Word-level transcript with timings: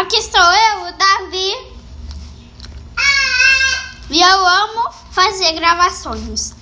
Aqui 0.00 0.22
sou 0.22 0.40
eu, 0.40 0.88
o 0.88 0.92
Davi. 0.92 1.52
E 4.08 4.22
eu 4.22 4.46
amo 4.46 4.90
fazer 5.10 5.52
gravações. 5.52 6.54